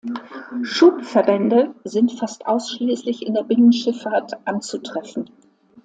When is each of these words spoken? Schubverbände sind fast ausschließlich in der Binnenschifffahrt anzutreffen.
Schubverbände 0.63 1.75
sind 1.83 2.11
fast 2.13 2.47
ausschließlich 2.47 3.21
in 3.23 3.35
der 3.35 3.43
Binnenschifffahrt 3.43 4.31
anzutreffen. 4.47 5.25